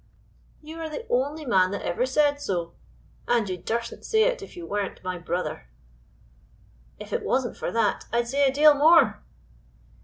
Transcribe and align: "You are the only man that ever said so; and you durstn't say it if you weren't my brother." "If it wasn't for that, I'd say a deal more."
"You 0.63 0.79
are 0.79 0.89
the 0.89 1.05
only 1.11 1.45
man 1.45 1.69
that 1.69 1.83
ever 1.83 2.07
said 2.07 2.41
so; 2.41 2.73
and 3.27 3.47
you 3.47 3.55
durstn't 3.55 4.03
say 4.03 4.23
it 4.23 4.41
if 4.41 4.57
you 4.57 4.65
weren't 4.65 5.03
my 5.03 5.19
brother." 5.19 5.69
"If 6.97 7.13
it 7.13 7.21
wasn't 7.21 7.55
for 7.55 7.71
that, 7.71 8.05
I'd 8.11 8.27
say 8.27 8.47
a 8.47 8.51
deal 8.51 8.73
more." 8.73 9.23